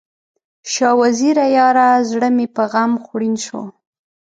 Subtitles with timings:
[0.71, 3.61] شاه وزیره یاره، زړه مې په غم خوړین شو